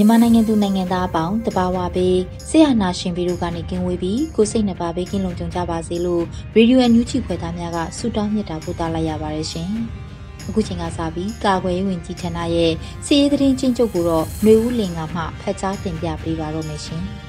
[0.00, 2.18] မြန်မာနိုင်ငံသူနိုင်ငံသားအပေါင်းတဘာဝပေး
[2.48, 6.22] ဆရာနာရှင်ပြီးတို့ကနေကင်းဝေးပြီးကိုစိတ်နှပါပေးကင်းလုံခြုံကြပါစေလို့
[6.54, 9.70] ရေဒီယိုအန်ယူချီခွဲသားများကဆုတောင်းမြတ်တာပို့သလိုက်ရပါတယ်ရှင်။
[10.48, 12.72] အခုချိန်ကစပြီးကာကွယ်ရေးဝန်ကြီးဌာနရဲ့
[13.06, 17.02] စီးရေးသတင်းချင်းချုပ်ကိုတော့ຫນွေဦးလင်ကမှဖတ်ကြားတင်ပြပေးပါတော့မယ်ရှင်။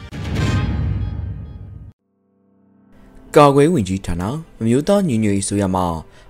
[3.35, 4.23] ကာကွယ်ဝင်ကြီးဌာန
[4.61, 5.85] အမျိုးသားညီညွတ်ရေးဆိုရမှာ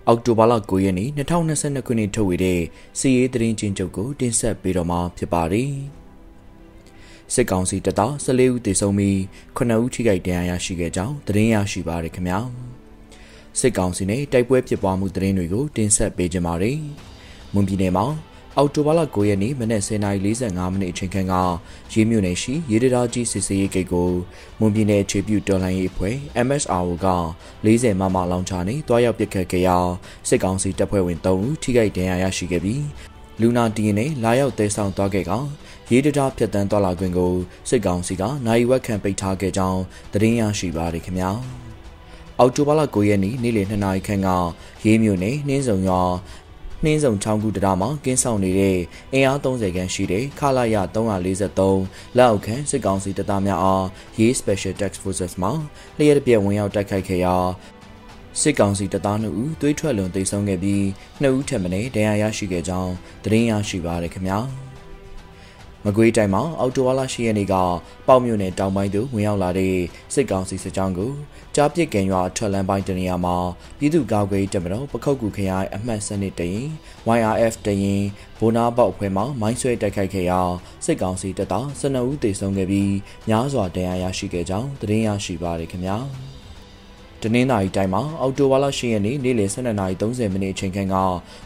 [0.08, 2.60] အောက်တိုဘာလ9ရက်နေ့2022ခုနှစ်ထုတ်ဝေတဲ့
[3.00, 5.74] စီးရေးသတင်းချင်းချုပ်ကိုတင်ဆက်ပေးတော့မှာဖြစ်ပါတယ်။
[7.34, 9.18] စစ်ကောင်စီတပ်သား14ဦးသေဆုံးပြီး
[9.58, 12.40] 9ဦးထိခိုက်ဒဏ်ရာရရှိခဲ့ကြောင်းသတင်းရရှိပါရခင်ဗျာ
[13.60, 16.80] စစ်ကောင်စီနဲ့တိုက်ပွဲဖြစ်ပွားမှုသတင်းတွေကိုတင်ဆက်ပေးကြပါမယ်
[17.54, 18.06] မွန်ပြည်နယ်မှာ
[18.58, 21.36] အောက်တိုဘာလ9ရက်နေ့မနက်10:45မိနစ်အချိန်ခန့်က
[21.92, 24.10] ရေးမြို့နယ်ရှိရေဒရာကြီးစစ်စေးရေးဂိတ်ကို
[24.60, 26.16] မွန်ပြည်နယ်ခြေပြုတော်လှန်ရေးအဖွဲ့
[26.48, 27.08] MSRO က
[27.66, 29.78] 40မမလောင်ချာနေတွားရောက်ပစ်ခတ်ခဲ့ရာ
[30.28, 32.84] စစ်ကောင်စီတပ်ဖွဲ့ဝင်3ဦးထိခိုက်ဒဏ်ရာရရှိခဲ့ပြီး
[33.42, 35.32] လူနာတီးနဲ့လာရောက်တဲဆောင်သွားခဲ့က
[35.92, 37.34] ရေးတတားဖြတ်တန်းသွားလာခွင့်ကို
[37.70, 39.82] စစ်ကောင်စီကနိုင်ဝက်ခံပိတ်ထားခဲ့ကြောင်း
[40.14, 41.32] သတင်းရရှိပါရခင်ဗျာ
[42.40, 44.30] အောက်တိုဘာလ9ရက်နေ့နေ့လယ်2နာရီခန့်က
[44.86, 46.02] ရေးမြို့နယ်နှင်းစုံရွာ
[46.84, 48.78] နှင်းစုံချောင်းကူတရမှာကင်းဆောင်နေတဲ့
[49.14, 53.86] အင်အား30ခန်းရှိတဲ့ခလာရ343လက်အောက်ခံစစ်ကောင်စီတပ်သားများအား
[54.18, 55.50] ရေး Special Task Forces မှ
[55.98, 57.36] လျှက်တပြက်ဝင်ရောက်တိုက်ခိုက်ခဲ့ရာ
[58.42, 60.84] စစ်ကောင်စီတပ်သား2ဦးသွေးထွက်လွန်တိတ်ဆုံးခဲ့ပြီး
[61.22, 64.40] 2ဦးထပ်မံဒဏ်ရာရရှိခဲ့ကြောင်းသတင်းရရှိပါရခင်ဗျာ။
[65.86, 67.56] မကွေးတိုင်းမှာအော်တိုဝါလာရှိရနေက
[68.08, 69.76] ပေါ့မြို့နယ်တောင်ပိုင်းသို့ဝင်ရောက်လာတဲ့
[70.14, 71.12] စစ်ကောင်စီစစ်ကြောင်းကို
[71.56, 73.36] ကြားပစ်ကန်ရွာထွက်လန်းပိုင်းတနေရာမှာ
[73.80, 76.68] ပြည်သူ့ကာကွယ်တပ်မတော်ပခုတ်ကူခရိုင်အမှတ်စနစ်တရင်
[77.18, 78.04] YRF တရင်
[78.40, 80.42] ဘိုနာပေါက်ဖွဲ့မှမိုင်းဆွဲတိုက်ခိုက်ခဲ့ရာ
[80.86, 82.94] စစ်ကောင်စီတပ်သား12ဦးသေဆုံးခဲ့ပြီး
[83.30, 86.00] များစွာဒဏ်ရာရရှိခဲ့ကြောင်းသတင်းရရှိပါရခင်ဗျာ။
[87.24, 90.96] တနင်္သာရီတိုင်းမှာအော်တိုဝါလာရှိရက်နေ့နေ့လယ်12:30မိနစ်အချိန်ခန့်က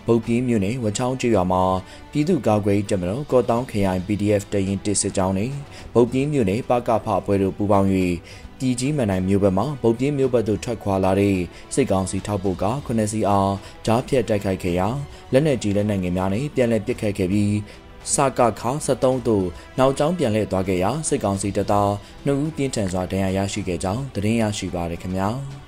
[0.07, 1.63] ဗုတ်ပြင်းမြို့နယ်ဝချောင်းကျွော်မှာ
[2.11, 5.51] ပြည်သူ့ကာကွယ်တပ်မတော်ကော့တောင်းခရိုင် PDF တရင်တစ်စစ်ကြောင်းနဲ့
[5.93, 7.89] ဗုတ်ပြင်းမြို့နယ်ပကဖအဖွဲ့တို့ပူးပေါင်း၍
[8.59, 11.37] ပြည်ကြီးမန်နိုင်မြို့ဘက်မှဗုတ်ပြင်းမြို့ဘက်သို့ထွက်ခွာလာတဲ့
[11.73, 13.51] စစ်ကောင်စီထောက်ပို့က9စီအား
[13.85, 14.87] ဂျားဖြတ်တိုက်ခိုက်ခဲ့ရာ
[15.33, 17.53] လက်နက်ကြီးလက်နက်ငယ်များနဲ့ပြန်လည်ပစ်ခတ်ခဲ့ပြီး
[18.13, 19.45] စကခ73တို့
[19.79, 21.89] နောက်ကျောင်းပြန်လှည့်သွားခဲ့ရာစစ်ကောင်စီတပ်သား
[22.25, 25.29] 2ဦးပြင်းထန်စွာဒဏ်ရာရရှိခဲ့ကြောင်းသတင်းရရှိပါရခင်ဗျာ။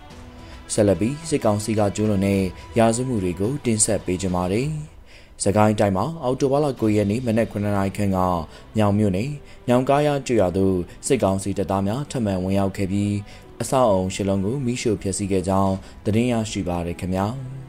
[0.74, 2.42] ဆက်လက်ပြီးစစ်ကောင်စီကကျူးလွန်တဲ့
[2.78, 4.70] ရာဇဝမှုတွေကိုတင်ဆက်ပေးကြပါမယ်။
[5.44, 8.20] စကိုင်းတိုင်းမှာအော်တိုဘာလ9ရက်နေ့မနက်9နာရီခန့်က
[8.78, 9.30] ညောင်မြို့နယ်
[9.68, 10.76] ညောင်ကားရကျွော်သို့
[11.08, 13.14] စစ်ကောင်စီတပ်သားများထပ်မံဝင်ရောက်ခဲ့ပြီး
[13.62, 15.74] အဆောက်အုံရှစ်လုံးကိုမိရှို့ဖျက်ဆီးခဲ့ကြောင်း
[16.06, 17.28] သတင်းရရှိပါရခင်ဗျာ။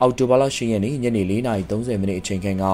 [0.00, 2.64] အောက်တိုဘာလ10ရက်နေ့ညနေ4:30မိနစ်အချိန်ခန့်က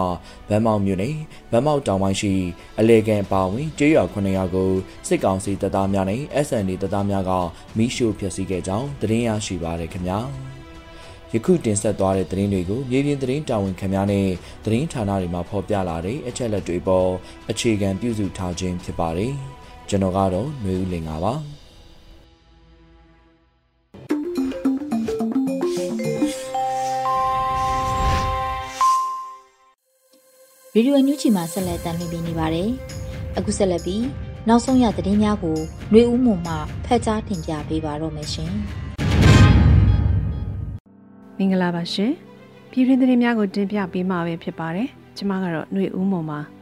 [0.48, 1.16] ဗန်းမောက်မြို့နယ်
[1.50, 2.32] ဗန်းမောက်တောင်ပိုင်းရှိ
[2.78, 4.70] အလေကန်ပါဝင်ကျေးရွာ900ကို
[5.08, 7.32] စစ်ကောင်စီတပ်သားများနဲ့ SND တပ်သားများက
[7.76, 10.18] မိရှို့ဖျက်ဆီးခဲ့ကြောင်းသတင်းရရှိပါရခင်ဗျာ
[11.32, 14.26] ယခုတင်ဆက်သွားတဲ့သတင်းတွေကိုမြေပြင်သတင်းတာဝန်ခံများနဲ့
[14.64, 17.08] သတင်းဌာနတွေမှာဖော်ပြလာတဲ့အချက်လက်တွေပေါ်
[17.50, 19.34] အခြေခံပြုစုထားခြင်းဖြစ်ပါတယ်
[19.88, 21.34] ကျွန်တော်ကတော့ຫນွေဦးလင်ပါ
[30.75, 32.69] ရေဒီယိုညူချီမှာဆက်လက်တင်ပြနေပါတယ်။
[33.37, 34.05] အခုဆက်လက်ပြီး
[34.47, 35.57] နောက်ဆုံးရသတင်းများကို
[35.91, 36.55] ຫນွေဦးမွန်မှ
[36.85, 38.51] ဖတ်ကြားတင်ပြပေးပါတော့မယ်ရှင်။
[41.37, 42.11] မင်္ဂလာပါရှင်။
[42.71, 44.87] ပြည်တွင်းသတင်းများကိုတင်ပြပေးမှာပဲဖြစ်ပါတယ်။
[45.17, 46.39] ကျွန်မကတော့ຫນွေဦးမွန်ပါ။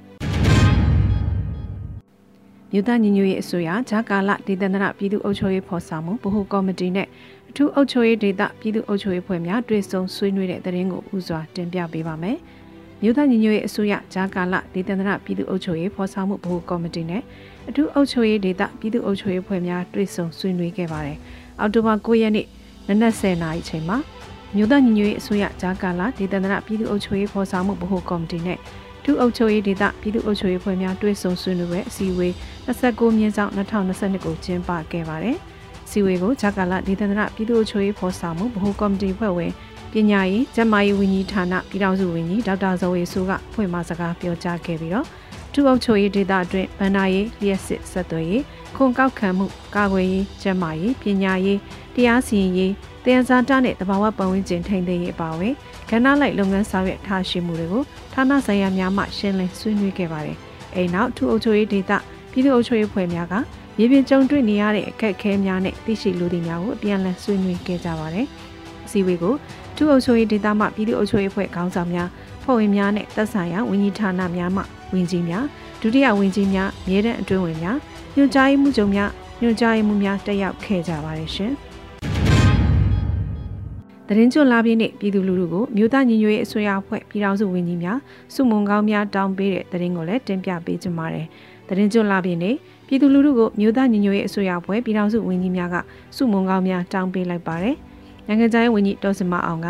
[2.72, 7.08] မြို့သားညီညွတ်ရေးအစိုးရဂျာကာလဒေသန္တရပြည်သူ့အုပ်ချုပ်ရေးဖော်ဆောင်မှုဗဟိုကော်မတီနဲ့
[7.50, 12.38] အထူးအုပ်ချုပ်ရေးဒေသပြည်သူ့အုပ်ချုပ်ရေးဖွဲ့များတွေ့ဆုံဆွေးနွေးတဲ့သတင်းကိုဥစွာတင်ပြပေးပါမယ်။
[13.05, 17.23] မြို့သားညီညွတ်ရေးအစိုးရဂျာကာလဒေသန္တရပြည်သူ့အုပ်ချုပ်ရေးဖော်ဆောင်မှုဗဟိုကော်မတီနဲ့
[17.69, 21.19] အထူးအုပ်ချုပ်ရေးဒေသပြည်သူ့အုပ်ချုပ်ရေးဖွဲ့များတွေ့ဆုံဆွေးနွေးခဲ့ပါတယ်။
[21.61, 22.47] အောက်တိုဘာ9ရက်နေ့
[22.89, 23.99] နနက်10:00နာရီချိန်မှာ
[24.57, 28.59] မြို့သားညီညွတ်ရေးအစိုးရဂျာကာလာဒေသန္တရပြည်သူ့အုပ်ချုပ်ရေးဖော်ဆောင်မှုဗဟိုကော်မတီနဲ့
[29.05, 32.33] ဒုအုပ်ချုပ်ရေးဒေသပြည်သူ့အုပ်ချုပ်ရေးဖွဲ့များတွဲဆုံဆွေးနွေးပွဲအစည်းအဝေး
[32.67, 35.37] 29မြင်းဆောင်2022ကိုကျင်းပခဲ့ပါတယ်။
[35.91, 39.53] စီဝေကိုဂျာကာလာဒေသန္တရပြည်သူ့အုပ်ချုပ်ရေးဖော်ဆောင်မှုဗဟိုကော်မတီဖွဲ့ဝင်
[39.93, 45.07] ပညာရေးကျန်းမာရေးဝန်ကြီးဌာနပြည်ထောင်စုဝန်ကြီးဒေါက်တာဇော်ဝေဆိုးကဖွင့်မစကားပြောကြားခဲ့ပြီးတော့
[45.53, 48.43] ဒုအုပ်ချုပ်ရေးဒေသအတွင်းဗန္နာရေးလျှက်စစ်ဆက်သွယ်ရေး
[48.77, 49.47] ခွန်ကောက်ခံမှု
[49.77, 51.59] ကာကွယ်ရေးကျန်းမာရေးပညာရေး
[51.95, 52.73] တရားစီရင်ရေး
[53.05, 55.55] တရားစားတနဲ့တဘာဝပတ်ဝန်းကျင်ထိန်းသိမ်းရေးအပါအဝင်
[55.91, 60.37] ကဏ္ဍလိုက်လုပ်ငန်းဆောင်ရွက်ထားရှိမှုတွေကိုဌာနဆိုင်ရာများမှရှင်းလင်းဆွေးနွေးခဲ့ပါတယ်။
[60.75, 61.93] အဲနောက်ထုအုပ်ချုပ်ရေးဒေသ
[62.31, 63.35] ပြည်သူ့အုပ်ချုပ်ရေးဖွဲ့များက
[63.77, 68.27] မြေပြင်ကြုံတွေ့နေရတဲ့အခက်အခဲများနဲ့သိရှိလူတွေများကိုအပြန်အလှန်ဆွေးနွေးခဲ့ကြပါတယ်။
[68.87, 69.35] အစည်းအဝေးကို
[69.83, 72.09] ထုအုပ်ချုပ်ရေးဒေသမှပြည်သူ့အုပ်ချုပ်ရေးဖွဲ့ခေါင်းဆောင်များ
[72.43, 74.63] ဖွဲ့ဝင်များနဲ့သက်ဆိုင်ရာဝန်ကြီးဌာနများမှ
[74.95, 75.45] ဝန်ကြီးများ
[75.81, 77.77] ဒုတိယဝန်ကြီးများမြေတန်းအတွင်းဝင်များ
[78.17, 81.53] ညွှန်ကြားရေးမှူးချုပ်များညွှန်ကြားရေးမှူးများတက်ရောက်ခဲ့ကြပါတယ်ရှင်။
[84.09, 87.99] တရင်ကျွလာပြည့်နေ့ပြည်သူလူထုကိုမြို့သားညီညွတ်ရေးအစိုးရအဖွဲ့ပြည်ထောင်စုဝန်ကြီးများ
[88.35, 91.27] စုမုံကောင်းများတောင်းပေးတဲ့တရင်ကိုလည်းတင်ပြပေးကြပါမယ်။
[91.69, 92.55] တရင်ကျွလာပြည့်နေ့
[92.87, 95.77] ပြည်သူလူထုကိုမြို့သားညီညွတ်ရေးအစိုးရအဖွဲ့ပြည်ထောင်စုဝန်ကြီးများက
[96.17, 97.77] စုမုံကောင်းများတောင်းပေးလိုက်ပါတယ်။
[98.27, 99.69] နိုင်ငံခြားရေးဝန်ကြီးဒေါ်စမအောင်က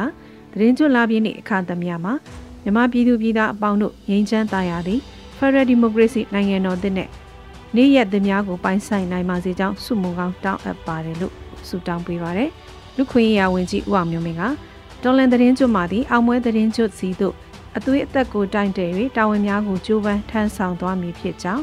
[0.58, 2.12] တရင်ကျွလာပြည့်နေ့အခါသမယမှာ
[2.62, 5.00] မြမပြည်သူပြည်သားအပေါင်းတို့ငြိမ်းချမ်းသာယာသည်
[5.38, 7.08] Federal Democracy နိုင်ငံတော်သစ်နဲ့
[7.76, 11.34] နေ့ရက်သများကိုပိုင်ဆိုင်နိုင်ပါစေကြောင်းဆုမွန်ကောင်းတောင်းအပ်ပါတယ်လို့
[11.68, 12.50] ဆုတောင်းပေးပါတယ်။
[12.96, 14.42] လူခွင့်ရဝန်ကြီးဦးအောင်မျိုးမင်းက
[15.02, 17.34] ဒေါ်လန်သတင်းကျွတ်မှသည်အောင်မွဲသတင်းကျွတ်စီတို့
[17.76, 21.62] အသွေးအသက်ကိုတိုင်တယ်၍တာဝန်များကိုကြိုးပမ်းထမ်းဆောင်သွားမည်ဖြစ်ကြောင်း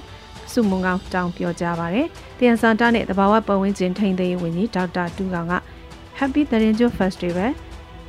[0.51, 2.07] ဆုမွန်ကောင်းတောင်းပြောကြားပါတယ်။
[2.38, 5.53] တယန်စန်တာနဲ့တဘာဝပတ်ဝန်းကျင်ထိန်းသိမ်းရေးဝန်ကြီးဒေါက်တာတူကောင်က
[6.21, 7.50] Happy သတင်းကျွတ် Festival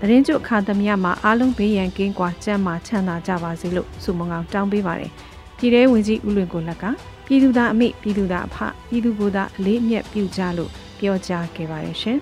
[0.01, 5.11] သတင်းကျွတ်အခါသမယမှာအားလုံးဘေးရန်ကင်းကွာကျန်းမာချမ်းသာကြပါစေလို့ဆုမွန်ကောင်းတောင်းပေးပါတယ်။
[5.59, 6.85] ပြည်ထောင်ဝင်ကြီးဦးလွင်ကိုလက်က
[7.27, 8.57] ပြည်သူသားအမိပြည်သူသားအဖ
[8.89, 12.19] ပြည်သူကိုယ်သားအလေးအမြတ်ပြုကြလို့ပြောကြားခဲ့ပါတယ်ရှင်။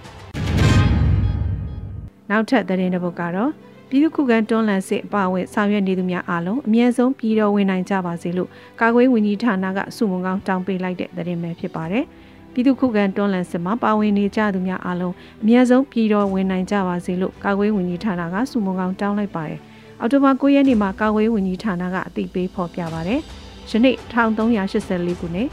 [2.31, 3.51] နောက်ထပ်သတင်းတစ်ပုဒ်ကတော့
[3.89, 8.49] ပြည်သူ့ခုခံတွန်းလှန်စစ်အပါအဝင်ဆောင်ရွက်နေသူများအားလုံးအမြဲဆုံးပြည်တော်ဝင်နိုင်ကြပါစေလို့
[8.81, 12.07] ကာကွယ်ဝန်ကြီးဌာနကစုမုံကောင်းတောင်းပေးလိုက်တဲ့သတင်းပဲဖြစ်ပါတယ်။
[12.53, 19.61] ပြည်သူ့ခုခံတွန်းလှန်စစ်မှာပါဝင်နေကြသူများအားလုံးအမြဲဆုံးပြည်တော်ဝင်နိုင်ကြပါစေလို့ကာကွယ်ဝန်ကြီးဌာနကစုမုံကောင်းတောင်းလိုက်ပါတယ်။
[20.01, 23.21] အော်တိုဘာ9ရက်နေ့မှာကာကွယ်ဝန်ကြီးဌာနကအသိပေးဖော်ပြပါတယ်။
[23.71, 25.49] ယနေ့1384ခုနှစ်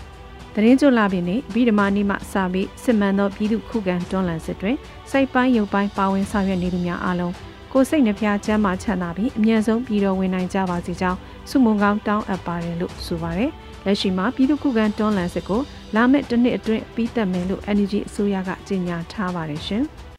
[0.55, 4.75] တရင်ကျွလာပင်နှင့်ဗိဓမာနီမှစာပြီးစစ်မှန်သောပြည်သူခုခံတွန်းလှန်စစ်တွင်
[5.11, 7.33] စိတ်ပိုင်းရုပ်ပိုင်းပါဝင်ဆောင်ရွက်နေသူများအားလုံး
[7.71, 11.17] ကိုစိတ်နှဖျားချမ်းသာချမ်းသာပြီးအမြန်ဆုံးပြည်တော်ဝင်နိုင်ကြပါစေကြောင်း
[11.49, 13.51] ဆုမွန်ကောင်းတောင်းအပ်ပါတယ်လို့ဆိုပါတယ်။
[13.85, 15.61] လက်ရှိမှာပြည်သူခုခံတွန်းလှန်စစ်ကို
[15.95, 19.83] လာမယ့်တစ်နှစ်အတွင်းပြီးသက်မယ်လို့ NUG အစိုးရကကြေညာထားပါတယ်ရှင်။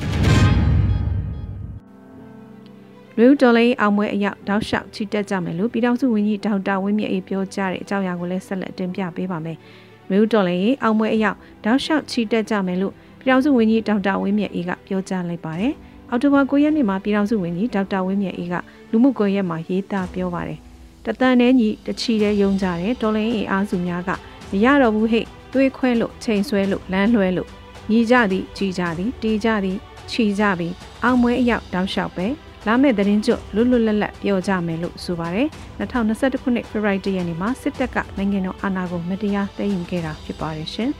[3.18, 9.58] လူတော်လေးအောင်ပွဲအရောက်တောက်လျှောက်ချီတက်ကြမယ်လို့ပြည်ထောင်စုဝန်ကြီးဒေါက်တာဝင်းမြတ်အေးပြောကြားတဲ့အကြောင်းအရာကိုလည်းဆက်လက်တင်ပြပေးပါမယ်။
[10.10, 15.72] လူတော်လေးအောင်ပွဲအရောက်တောက်လျှောက်ချီတက်ကြမယ်လို့ပြည်ထောင်စုဝန်ကြီးဒေါက်တာဝင်းမြတ်အေးကပြောကြားလိုက်ပါတယ်။
[16.10, 18.54] အောက်တိုဘာ9ရက်နေ့မှာပြည်ထောင်စုဝန်ကြီးဒေါက်တာဝင်းမြတ်အေးက
[18.90, 20.60] လူမှုကွန်ရက်မှာရေးသားပြောပါတယ်။
[21.06, 24.10] တတန်နဲ့ညီတချီတဲ့ယုံကြတယ်တော်လေးအင်အားစုများက
[24.50, 27.48] မရတော့ဘူးဟဲ့သွေးခွဲလို့ချိန်ဆွဲလို့လမ်းလွှဲလို့
[27.90, 29.78] ညီကြသည်ကြီးကြသည်တီးကြသည်
[30.10, 30.74] ခြီကြပြီး
[31.04, 32.26] အောင်မွဲအရောက်တောက်လျှောက်ပဲ
[32.66, 35.48] လာမယ့်သတင်းကျွတ်လွတ်လွတ်လပ်လပ်ပြောကြမယ်လို့ဆိုပါတယ်
[35.78, 40.90] 2021ခုနှစ်ဖေဖော်ဝါရီလရက်နေ့မှာစစ်တပ်ကနိုင်ငံတော်အာဏာကိုမတရားသိမ်းယူခဲ့တာဖြစ်ပါတယ်ရှင်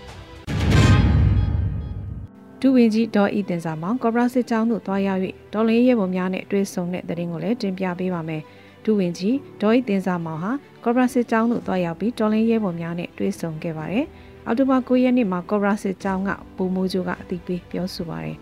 [2.61, 5.09] ဒူဝင်ကြီးဒေါ်ဤတင်စာမောင်ကော်ပိုရာစစ်ကြောင်းတို့တွားရ၍
[5.53, 8.43] ဒေါ်လင်းရဲပုံများနဲ့တွေ့ဆုံတဲ့သတင်းကိုလည်းတင်ပြပေးပါမယ်
[8.87, 10.53] ဒူဝင်ကြီးဒေါ်ဤတင်စာမောင်ဟာ
[10.85, 14.07] ကော်ပိုရာစစ်ကြောင်းတို့တွားရောက်ပြီးဒေါ်လင်းရဲပုံများနဲ့တွေ့ဆုံခဲ့ပါတယ်
[14.47, 18.37] အော်တိုဘာ9ရက်နေ့မှာကော်ပိုရာစစ်ကြောင်းကဘူမိုးကျိုးကအသိပေးပြောဆိုပါတယ်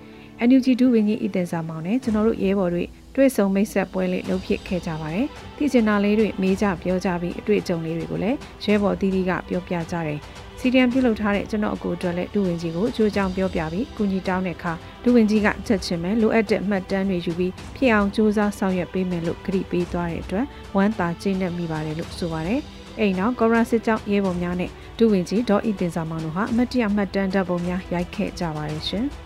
[0.49, 2.85] NUG ဒူဝင်ကြီးဤတင်စာမောင်နဲ့ကျွန်တော်တို့ရဲဘော်တွေ
[3.15, 10.21] တွေ့ဆုံမိတ်ဆက်ပွဲလေးလုပ်ဖြစ်ခဲ့ကြပါတယ်။သိချင်တာလေးတွေမေးကြပြောကြပြီးအတွေ့အကြုံလေးတွေကိုလည်းရဲဘော်တီးတီးကပြောပြကြတယ်။
[10.67, 22.61] စီဒီအမ်ပြုလုပ်ထားတဲ့ကျွန်တော်အကူအတွက်လည်းဒူဝင်ကြီးကိုအကျိုးကြောင့်ပြောပြပြီးကုညီတောင်းတဲ့အခါဒူဝင်ကြီးကချက်ချင်းပဲလိုအပ်တဲ့မှတ်တမ်းတွေယူပြီးဖြစ်အောင်စူးစမ်းဆောင်ရွက်ပေးမယ်လို့ကြေပေးသွားတဲ့အတွက်ဝမ်းသာကျေနပ်မိပါတယ်လို့ဆိုပါတယ်။
[23.01, 29.07] အိမ်နောက်ကော်ရာစစ်ကြောင့်ရဲဘော်များနဲ့ဒူဝင်ကြီးဒေါ်ဤတင်စာမောင်တို့ဟာအမတ်တရမှတ်တမ်းဓာတ်ပုံများရိုက်ခဲ့ကြပါတယ်ရှင်။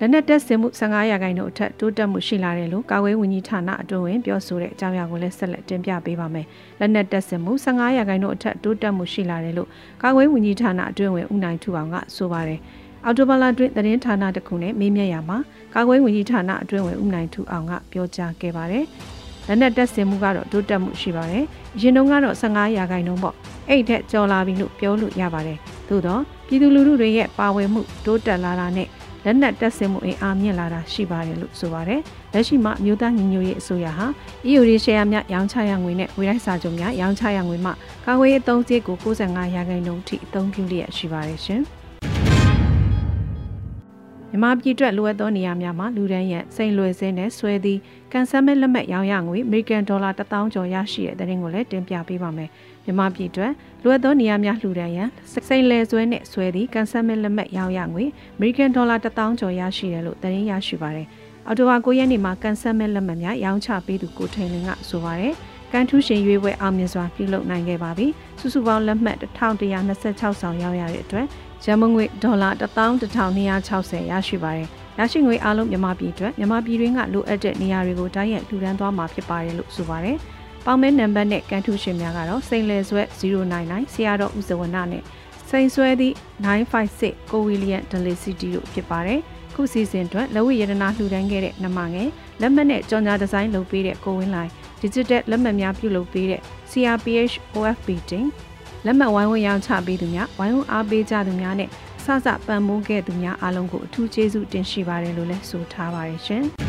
[0.00, 6.46] လက်နက်တက်ဆင်မှု15ရာခိုင်နှုန်းအထက်တိုးတက်မှုရှိလာတယ်လို့ကာကွယ်ဝန်ကြီးဌာနအတွင်းဝင်ပြောဆိုတဲ့အကြောင်းအရာကိုလည်းဆက်လက်တင်ပြပေးပါမယ်။
[6.80, 9.68] လက်နက်တက်ဆင်မှု15ရာခိုင်နှုန်းအထက်တိုးတက်မှုရှိလာတယ်လို့
[10.02, 12.60] ကာကွယ်ဝန်ကြီးဌာနအတွင်းဝင်ဦးနိုင်ထူအောင်ကဆိုပါတယ်။
[13.04, 15.38] အော်တိုဘလာတွင်သတင်းဌာနတစ်ခုနဲ့မေးမြန်းရမှာ
[15.74, 18.84] ကာကွယ်ဝန်ကြီးဌာနအတွင်းဝင်ဦးနိုင်ထူအောင်ကပြောကြားခဲ့ပါတယ်။
[19.46, 21.44] လက်နက်တက်ဆင်မှုကတော့တိုးတက်မှုရှိပါတယ်။
[21.76, 23.34] အရင်တုန်းကတော့15ရာခိုင်နှုန်းပေါ့။
[23.68, 28.88] အဲ့ထက်ကျော်လာပြီလို့ပြောလို့ရပါတယ်။သို့တော့ပြည်သူလူထုတွေရဲ့ပါဝင်မှုတိုးတက်လာတာနဲ့
[29.24, 32.00] လက်နက်တပ်ဆင်မှုအင်အားမြင့်လာတာရှိပါတယ်လို့ဆိုပါတယ်။
[32.34, 34.06] လက်ရှိမှာအမျိုးသားညီညွတ်ရေးအစိုးရဟာ
[34.48, 37.70] EU ရေရှယ်ယာများရောင်းချရငွေနဲ့ဝေလိုက်စာချုပ်များရောင်းချရငွေမှ
[38.06, 41.62] ကာကွယ်ရေးအသုံးစရိတ်ကို65ရာခိုင်နှုန်းထိအသုံးပြုလျက်ရှိပါတယ်ရှင်။
[44.30, 47.80] မြန်မာပြည်အတွက်လိုအပ်သောနေရာများမှာလူဒန်းရန်စိန်လွယ်စင်းနဲ့ဆွဲသည့်
[48.12, 52.50] ကန်ဆယ်မဲ့လက်မှတ်ရောင်းရငွေအမေရိကန်ဒေါ်လာ1000ကျော်ရရှိတဲ့တဲ့ရင်ကိုလည်းတင်ပြပေးပါမယ်။
[52.84, 55.08] မြန်မာပြည်အတွက် လိုအပ်သောနေရာများလှူဒန်းရန်
[55.48, 58.04] စိန်လဲဆွဲနဲ့ဆွဲသည့်ကန်ဆယ်မဲ့လက်မှတ်ရောင်းရငွေ
[58.36, 61.06] အမေရိကန်ဒေါ်လာ1000ကျော်ရရှိတယ်လို့တဲ့ရင်ရရှိပါတယ်။
[61.46, 65.34] အော်တိုဝါ9ရက်နေ့မှာကန်ဆယ်မဲ့လက်မှတ်များရောင်းချပေးသူကိုထိန်လင်းကဆိုပါတယ်။
[65.72, 68.06] ကန်ထူးရှင်ရွေးပွဲအောင်မြင်စွာပြုလုပ်နိုင်ခဲ့ပါပြီ။
[68.40, 71.26] စုစုပေါင်းလက်မှတ်1126ဆောင်ရောင်းရတဲ့အတွက်
[71.64, 74.68] ရန်မုံငွေဒေါ်လာ11260ရရှိပါတယ်။
[74.98, 80.16] ရရှိငွေအလုံးမြန်မာပြည်အတွက်မြန်မာပြည်တွင်းကလိုအပ်တဲ့နေရာတွေကိုတိုက်ရိုက်လှူဒန်းသွားမှာဖြစ်ပါတယ်လို့ဆိုပါတယ်။
[80.70, 85.02] ပေါင်မဲနံပါတ်နဲ့ကန်ထူးရှင်များကတော့စိန်လယ်ဆွဲ099ဆရာတော်ဦးဇဝနနဲ့
[85.48, 86.14] စိန်ဆွဲသည့်
[86.72, 89.20] 956ကိုဝီလီယံဒလီစီတီတို့ဖြစ်ပါတယ်။
[89.54, 92.08] ခုစီစဉ်အတွက်လက်ဝိရတနာလှူဒန်းခဲ့တဲ့နမငယ်
[92.40, 98.26] လက်မှတ်နဲ့ကြော်ညာဒီဇိုင်းလုပ်ပေးတဲ့ကိုဝင်းလိုင်း digital လက်မှတ်များပြုလုပ်ပေးတဲ့ CRPH OFB Team
[98.86, 101.68] လက်မှတ်ဝိုင်းဝန်းရောင်းချပေးသူများဝိုင်းဝန်းအားပေးကြသူများနဲ့
[102.04, 106.46] ဆဆပံ့ပိုးခဲ့သူများအားလုံးကိုအထူးကျေးဇူးတင်ရှိပါတယ်လို့လည်းဆိုထားပါတယ်ရှင်။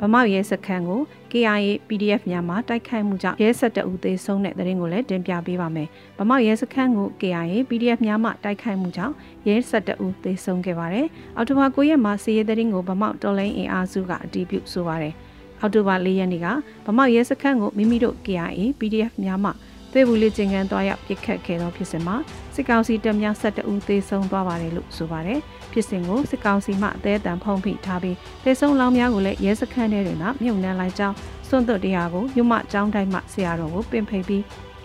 [0.00, 1.00] ဗမောက်ရဲစခန်းကို
[1.32, 5.88] KIA PDF များမှတိုက်ခိုက်မှုကြောင့်ရဲဆက်တအူသေးဆုံးတဲ့သတင်းကိုလည်းတင်ပြပေးပါမယ်။
[6.18, 9.14] ဗမောက်ရဲစခန်းကို KIA PDF များမှတိုက်ခိုက်မှုကြောင့်
[9.48, 15.14] ရဲဆက်တအူသေးဆုံးခဲ့ပါတယ်။အော်တိုဘာ9ရက်မှာစီရဲသတင်းကိုဗမောက်တော်လိုင်းအင်အားစုကအတည်ပြုဆိုပါတယ်။
[15.60, 16.46] အော်တိုဘာ4ရက်နေ့က
[16.86, 19.50] ဗမောက်ရဲစခန်းကိုမိမိတို့ KIA PDF များမှ
[19.96, 22.16] သွေးဘူးလေးကျင်ကန်သွားရောက်ပြစ်ခတ်ခဲ့သောဖြစ်စဉ်မှာ
[22.54, 25.38] စစ်ကောင်စီတပ်များ12ဦးသေဆုံးသွားပါတယ်လို့ဆိုပါတယ်။
[25.72, 31.16] ဖြစ်စဉ်ကိုစစ်ကောင်စီမှအသေးအတန်ဖုံးဖိထားပြီးသေဆုံးလောင်းများကိုလည်းရဲစခန်းထဲတွင်ကမြုပ်နှံလိုက်ကြောင်း
[31.48, 34.42] စွန့်သွတ်တရားကိုညမကျောင်းတိုင်းမှဆရာတော်ကိုပင်ဖိတ်ပြီး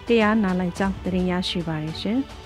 [0.07, 2.19] တရားနာလိုက်ကြောင်းတင်ရရှိပါတယ်ရှင်။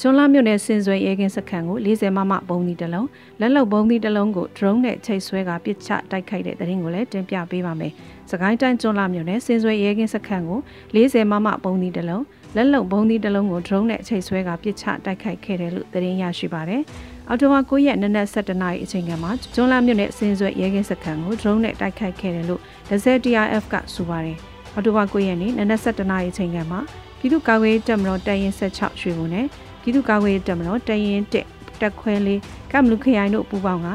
[0.00, 3.08] ကျွန်းလာမြို့နယ်စင်စွဲရဲကင်းစခန်းကို40မမဘုံဒီတလုံး
[3.40, 7.92] လက်လုံဘုံဒီတလုံးကို drone နဲ့ချိတ်ဆွဲကပစ်ချတိုက်ခိုက်တဲ့တဲ့ရင်ကိုလည်းတင်ပြပေးပါမယ်။
[8.30, 10.60] စကိုင်းတိုင်းကျွန်းလာမြို့နယ်စင်စွဲရဲကင်းစခန်းကို
[10.94, 12.24] 40မမဘုံဒီတလုံး
[12.56, 16.82] လက်လုံဘုံဒီတလုံးကို drone နဲ့ချိတ်ဆွဲကပစ်ချတိုက်ခိုက်ခဲ့တယ်လို့သတင်းရရှိပါတယ်။
[17.28, 24.36] အော်တိုဝါ9ရက်နနက်7:00နာရီအချိန်ကမှကျွန်းလာမြို့နယ်စင်စွဲရဲကင်းစခန်းကို drone နဲ့တိုက်ခိုက်ခဲ့တယ်လို့ Desert TRF ကဆိုပါတယ်။
[24.74, 26.76] အော်တိုဝါ9ရက်နေ့နနက်7:00နာရီအချိန်ကမှ
[27.18, 29.46] ပြည်သူ့ကာကွယ်ရေးတပ်မတော်တပ်ရင်း16ရွှေဘုံနဲ့
[29.82, 31.46] ပြည်သူ့ကာကွယ်ရေးတပ်မတော်တရင်တက်
[31.80, 32.40] တက်ခွဲလေး
[32.72, 33.88] ကမ္မလူခရိုင်တို့ပူးပေါင်းက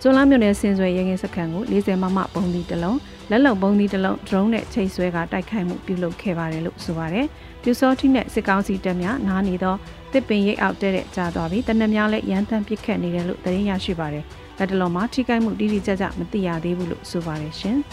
[0.00, 2.98] ကျွန်းလာမြို့နယ်စင်စွယ်ရဲကင်းစခန်းကို40မမဘုံဒီတလုံး
[3.30, 7.26] လက်လုံဘုံဒီတလုံး drone နဲ့ချိတ်ဆွဲကတိုက်ခိုက်မှုပြုလုပ်ခဲ့ပါတယ်လို့ဆိုပါတယ်။
[7.62, 9.74] ပြူစောတိနဲ့စစ်ကောင်းစီတပ်များနားနေသော
[10.12, 14.24] တစ်ပင်ရိပ်အောက်တဲ့တဲ့ကြာသွားပြီးတနက်များလည်းရန်တမ်းပစ်ခတ်နေတယ်လို့သတင်းရရှိပါတယ်။
[14.58, 17.78] လက်တလုံးမှာထိခိုက်မှုတိတိကျကျမသိရသေးဘူးလို့ဆိုပါတယ်ရှင်။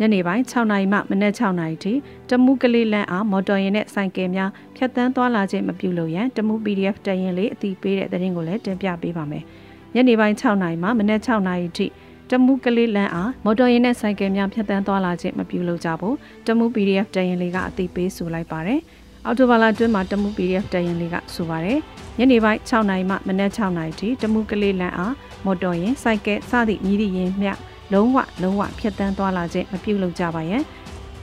[0.00, 1.92] ညနေပိုင်း6နာရီမှမနက်6နာရီထိ
[2.30, 9.44] တမူးကလေးလန်းအားမော်တော်ယာဉ်နဲ့ဆိုင်ကယ်များဖြတ်တန်းသွားလာခြင်းမပြုလုပ်ရန်တမူး PDF တရင်လေးအတိပေးတဲ့သတင်းကိုလည်းတင်ပြပေးပါမယ်။
[9.94, 11.86] ညနေပိုင်း6နာရီမှမနက်6နာရီထိ
[12.30, 16.16] တမူးကလေးလန်းအားမော်တော်ယာဉ်နဲ့ဆိုင်ကယ်များဖြတ်တန်းသွားလာခြင်းမပြုလုပ်ကြဘူး
[16.46, 18.80] တမူး PDF တရင်လေးကအတိပေးဆိုလိုက်ပါတယ်။
[19.24, 21.78] အော်တိုဘာလာတွင်းမှာတမူး PDF တရင်လေးကဆိုပါတယ်။
[22.18, 25.14] ညနေပိုင်း6နာရီမှမနက်6နာရီထိတမူးကလေးလန်းအား
[25.44, 27.48] မော်တော်ယာဉ်ဆိုင်ကယ်စသည့်မြည်သည့်ယာဉ်မြ
[27.92, 30.62] လုံးဝလုံးဝဖြတ်တန်းသွားလာခြင်းမပြုလုပ်ကြပါရန်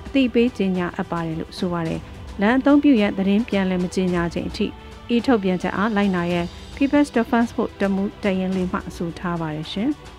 [0.07, 2.00] အသိပေးကြေညာအပ်ပါတယ်လို့ဆိုပါတယ်။
[2.41, 4.65] လမ်းအသုံးပြုရန်သတင်းပြန်လည်မကြေညာခြင်းအထိ
[5.15, 6.45] ဤထုတ်ပြန်ချက်အားလိုက်နာရန်
[6.75, 9.91] People's Defense Force တမှုတရင်လေးမှအဆိုထားပါတယ်ရှင်။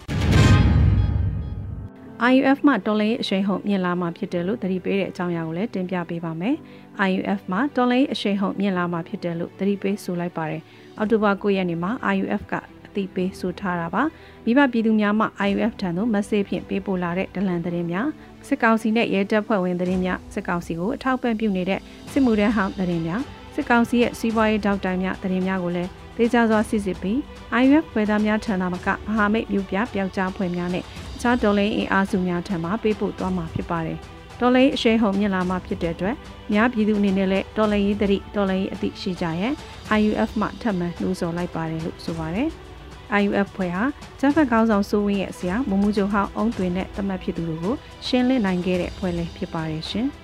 [2.32, 6.54] IUF မှတော်လိုင်းအရှိန်ဟုန်မြင့်လာမှာဖြစ်တယ်လို့သတိပေးတဲ့အကြောင်းအရာကိုလည်းတင်ပြပေးပါမယ်။
[7.10, 10.62] IUF မှတော်လိုင်းအရှိန်ဟုန်မြင့်လာမှာဖြစ်တယ်လို့သတိပေးဆိုလိုက်ပါတယ်။
[10.98, 12.54] အောက်တိုဘာ9ရက်နေ့မှာ IUF က
[12.94, 14.02] သိပေးဆိုထားတာပါ
[14.44, 18.08] မိဘပြည်သူများမှ IUF ထံသို့မက်ဆေ့ဖြင့်ပေးပို့လာတဲ့ဒလန်သတင်းများ
[18.48, 21.80] စစ်ကောင်စီနဲ့ရဲတပ်ဖွဲ့ဝင်သတင်းများစစ်ကောင်စီကိုအထောက်ပံ့ပြုနေတဲ့
[22.12, 23.22] စစ်မှုထမ်းဟောင်းသတင်းများ
[23.54, 27.18] စစ်ကောင်စီရဲ့စီးပွားရေးတောက်တိုင်များသတင်းများကိုလည်းဒေသစွာစစ်စစ်ပြီး
[27.62, 33.98] IUF ဖွဲ့သားများထံသာမကမဟာမိတ်မြို့ပြပျောက်ကြားဖွဲ့များနဲ့အ ခြားဒေါ်လိန်အင်အားစုများထံမှပေးပို့သွားမှာဖြစ်ပါတယ်
[34.40, 36.14] ဒေါ်လိန်အရှိန်ဟုန်မြင့်လာမှာဖြစ်တဲ့အတွက်
[36.52, 39.52] များပြည်သူအနေနဲ့လည်းဒေါ်လိန်ရေးသတိဒေါ်လိန်ရေးအသည့်ရှိကြရဲ့
[40.00, 42.48] IUF မှထပ်မံနှိုးဆော်လိုက်ပါတယ်လို့ဆိုပါတယ်။
[43.22, 43.84] IUF ဖွဲ့ဟာ
[44.20, 47.74] ဂျဖက်ကောင်းဆောင်စိုးဝင်းရဲ့ဆရာမမူဂျုံဟောင်းအုံးတွင်နဲ့တမတ်ဖြစ်သူတို့ကို
[48.06, 50.08] ရှင်းလင်းနိုင်ခဲ့တဲ့ဖွဲ့လည်းဖြစ်ပါတယ်ရှင်။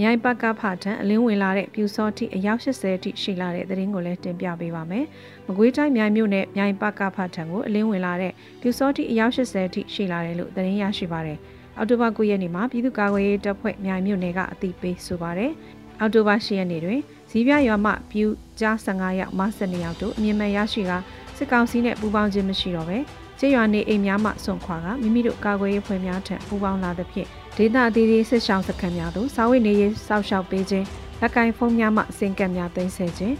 [0.00, 5.04] မြိုင်ပကဖထံအလင်းဝင်လာတဲ့ပြူစောတိအယောက်80အထိရှိလာတဲ့သတင်းကိုလည်းတင်ပြပေးပါမယ်။
[5.46, 11.38] မကွေးတိုင်းမြိုင်မြို့နယ်မြိုင်ပကဖထံကိုအလင်းဝင်လာတဲ့ပြူစောတိအယောက်80အထိရှိလာတယ်လို့သတင်းရရှိပါတယ်။
[11.78, 15.50] အော်တိုဘာ9ရက်နေ့မှာပြည်သူ့ကာကွယ်ရေးတပ်ဖွဲ့မြိုင်မြို့နယ်ကအသိပေးဆိုပါတယ်။
[16.00, 18.24] အော်တိုဘာ10ရက်နေ့တွင်ဇီးပြရွာမှပြူ
[18.60, 20.92] ကြား15ယောက်မ12ယောက်တို့အမြင့်မဲ့ရရှိက
[21.36, 22.98] စစ်ကောင်စီနဲ့ပူးပေါင်းခြင်းမရှိတော့ပဲ
[23.38, 30.86] ကျေးရွာနေအိမ်များမှဆွန့်ခွာကမိမိတို့ကာကွယ်ရေးဖွဲ့များထံပူးပေါင်းလာသဖြင့် ဒေသအသီးသီးစစ်ဆောင်စခန်းများသို့စာဝိနေရေးစောက်ရှောက်ပေးခြင်း
[31.20, 33.36] လက်ကင်ဖုန်းများမှစင်ကပ်များသိမ်းဆည်းခြင်း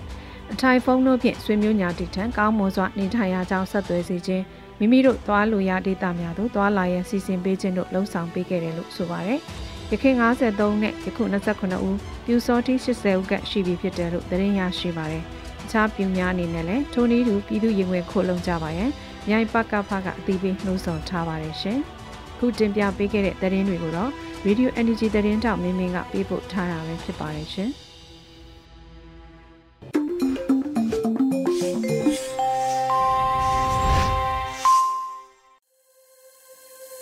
[0.53, 4.45] အထိုင်ဖုန်းတို့ဖြင့်ဆွေမျိုးညာတိထံကောင်းမွန်စွာနေထိုင်ရာကြောင်းဆက်သွယ်စေခြင်း
[4.79, 9.41] မိမိတို့သွားလိုရာဒေသများသို့သွားလာရန်စီစဉ်ပေးခြင်းတို့လှုံ့ဆော်ပေးခဲ့တယ်လို့ဆိုပါတယ်။
[9.91, 15.23] ရခိုင်53နဲ့ယခု29ဦးပြူစောတိ80ဦးကရှိပြီဖြစ်တယ်လို့သတင်းရရှိပါတယ်။
[15.65, 18.91] အခြားပြူများအနေနဲ့လည်းထိုနည်းတူပြည်သူရင်ဝင်ခိုလုံကြပါရန်
[19.29, 21.81] မြိုင်ပကဖကအသီးပေးနှိုးဆော်ထားပါတယ်ရှင်။
[22.43, 24.11] ခုတင်ပြပေးခဲ့တဲ့သတင်းတွေကိုတော့
[24.47, 27.71] Radio Energy သတင်းတောက်မင်းမင်းကပေးပို့ထားတာပဲဖြစ်ပါတယ်ရှင်။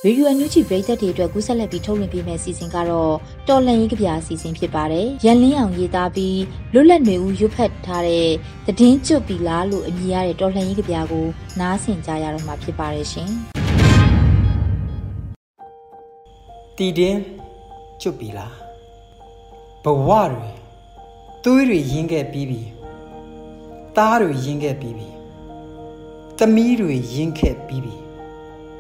[0.05, 3.15] ရေဒီယိုအန်ယူဂျီပရိသတ်တွေအတွက်ကူးဆက်လက်ပြီးထုတ်လွှင့်ပေးမယ့်အစီအစဉ်ကတော့
[3.49, 6.41] တော်လန်ရေးကြပြအစီအစဉ်ဖြစ်ပါတယ်။ရန်လင်းအောင်ရေးသားပြီး
[6.73, 8.29] လွတ်လပ်နေဦးရွတ်ဖတ်ထားတဲ့
[8.67, 11.27] သတင်းကျွတ်ပီလားလို့အမည်ရတဲ့တော်လန်ရေးကြပြကို
[11.61, 13.33] နားဆင်ကြရတော့မှာဖြစ်ပါတယ်ရှင်။
[16.83, 17.21] တည်တင်း
[18.01, 18.57] ကျွတ်ပီလား
[19.85, 20.51] ဘဝတွေ
[21.45, 22.63] သွေးတွေရင်းခဲ့ပြီးပြီ။
[23.97, 25.09] သားတွေရင်းခဲ့ပြီးပြီ။
[26.39, 27.97] သမီးတွေရင်းခဲ့ပြီးပြီ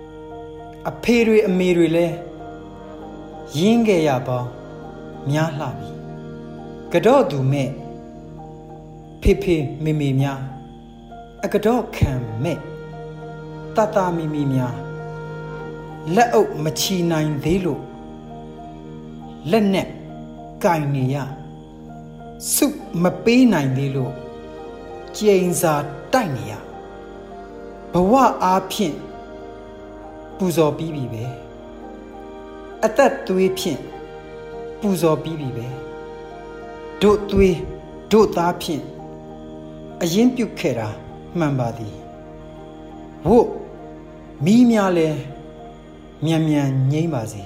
[0.88, 2.16] ။အဖေတွေအမေတွေလည်း
[3.58, 4.48] ရင်းခဲ့ရပေါင်း
[5.30, 5.90] များလှပြီ
[6.92, 7.70] ကတော့သူမဲ့
[9.22, 10.40] ဖေဖေမေမေများ
[11.44, 12.58] အကတော့ခံမဲ့
[13.76, 14.76] တတမီမီများ
[16.14, 17.89] လက်အုပ်မချီနိုင်သေးလို့
[19.50, 19.86] လက်နဲ့
[20.64, 21.16] ကင်နေရ
[22.52, 22.66] စု
[23.02, 24.14] မပေးနိုင်သေးလို့
[25.16, 25.74] ကြိမ်စာ
[26.12, 26.52] တိုက်နေရ
[27.92, 28.96] ဘဝအားဖြင့်
[30.36, 31.24] ပူဇော်ပြီးပြီပဲ
[32.84, 33.80] အသက်သွေးဖြင့်
[34.80, 35.66] ပူဇော်ပြီးပြီပဲ
[37.02, 37.56] တို့သွေး
[38.12, 38.82] တို့သားဖြင့်
[40.02, 40.88] အရင်ပြုတ်ခဲ့တာ
[41.38, 41.96] မှန်ပါသည်
[43.28, 43.48] ဝို့
[44.44, 45.08] မိများလဲ
[46.24, 47.42] မြန်မြန်ငိမ့်ပါစေ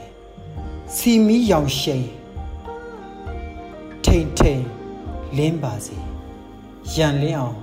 [0.99, 2.07] စီမီရောင်ရှိန်
[4.05, 4.63] ထိန်ထိန်
[5.37, 5.97] လင်းပါစေ
[6.95, 7.57] ရန်လင်းအောင်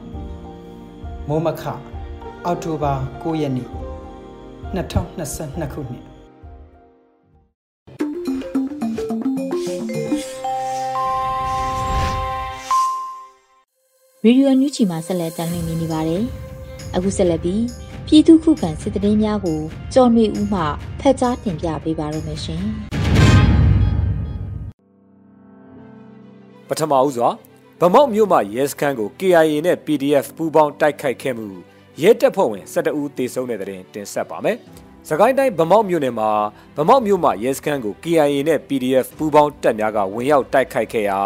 [1.27, 1.63] မိုးမခ
[2.45, 3.67] အောက်တိုဘာ9ရက်နေ့
[4.75, 6.03] 2022ခုနှစ်
[14.23, 16.23] ရေဒီယိုညူချီမှာဆက်လက်တင်ပြနေပါတယ်။
[16.95, 17.63] အခုဆက်လက်ပြီး
[18.07, 19.59] ပြည်သူခုခံစစ်တရင်များကို
[19.94, 20.61] ကြော်နေဦးမှ
[21.00, 22.65] ဖက်ကြားတင်ပြပေးပါရမရှင်။
[26.72, 27.29] ပထမဦးစွာ
[27.81, 31.48] ဗမောက်မြို့မှရဲစခန်းကို KIA နဲ့ PDF ပူးပေါင်းတိုက်ခိုက်ခဲ့မှု
[32.01, 34.57] ရဲတပ်ဖွဲ့ဝင်12ဦးသေဆုံးတဲ့တဲ့တင်တင်ဆက်ပါမယ်။
[35.10, 36.29] စကိုင်းတိုင်းဗမောက်မြို့နယ်မှာ
[36.77, 41.20] ဗမောက်မြို့မှာရဲစခန်းကို KIA နဲ့ PDF ပူးပေါင်းတပ်များကဝင်ရောက်တိုက်ခိုက်ခဲ့ရာ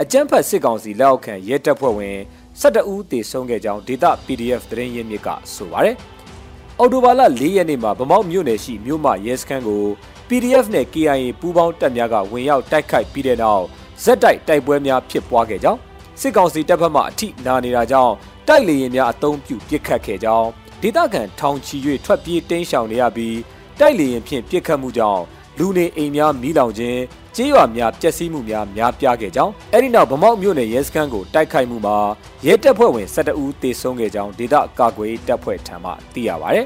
[0.00, 2.16] အကြမ်းဖက်စစ်ကောင်စီလက်အောက်ခံရဲတပ်ဖွဲ့ဝင်
[2.60, 5.96] 12ဦးသေဆုံးခဲ့ကြောင်းဒေသ PDF သတင်းရင်းမြစ်ကဆိုပါတယ်။
[6.78, 9.84] အော်တိုဘာလ4ရက်နေ့မှာဗမောက်မြို့နယ်ရှိမြို့မရဲစခန်းကို
[10.28, 13.66] PDF နဲ့ KIA ပူးပေါင်းတပ်များကဝင်ရောက်တိုက်ခိုက်ပြီးတဲ့နောက်
[14.04, 15.80] ဇက်တိုက်တိုက်ပွဲများဖြစ်ပွားခဲ့ကြောင်း
[16.20, 18.14] စစ်ကောင်စီတပ်ဖက်မှအထိနာနေတာကြောင့်
[18.48, 20.48] တိုက်လေရင်များအုံပြုပစ်ခတ်ခဲ့ကြောင်း
[20.82, 23.36] ဒေသခံထောင်ချီ၍ထွက်ပြေးတင်းရှောင်နေရပြီး
[23.80, 25.22] တိုက်လေရင်ဖြင့်ပစ်ခတ်မှုကြောင့်
[25.58, 27.00] လူနေအိမ်များမီးလောင်ခြင်း
[27.36, 31.98] ကျေးရွာများပျက်စီးမှုများများပြားခဲ့ကြောင်းအဲဒီနောက်ဗမောက်မြို့နယ်ရဲစခန်းကိုတိုက်ခိုက်မှုမှာ
[32.46, 36.60] ရဲတပ်ဖွဲ့ဝင်12ဦးသေဆုံးခဲ့ကြောင်းဒေသကာကွယ်တပ်ဖွဲ့ထံမှသိရပါဗျ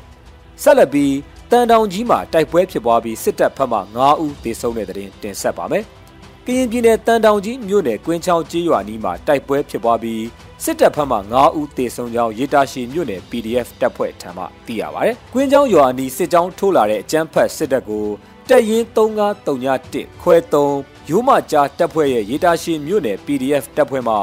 [0.62, 1.14] ။ဆက်လက်ပြီး
[1.50, 5.84] တန်တောင်ကြီးမှာတိုက်ပွဲဖြစ်ပွားပြီးစစ်တပ်ဖက်မှ9ဦးသေဆုံးတဲ့တဲ့တင်တင်ဆက်ပါမယ်။
[6.46, 10.24] ကရင်ပြည်နယ်တန်တောင်ကြီးမြို့နယ်ကွင်းချောင်းကျေးရွာနီးမှာတိုက်ပွဲဖြစ်ပွားပြီး
[10.64, 18.06] စစ်တပ်ဖက်မှ9ဦးသေဆုံးကြောင်းရေတာရှည်မြို့နယ် PDF တပ်ဖွဲ့ထံမှသိရပါဗျ။ကွင်းချောင်းရွာနီးစစ်ကြောင်းထိုးလာတဲ့အကြမ်းဖက်စစ်တပ်ကို
[18.48, 24.14] တက်ရင်3931ခွဲ3ရိုးမကြားတပ်ဖွဲ့ရဲ့ရေတာရှည်မြို့နယ် PDF တပ်ဖွဲ့မှ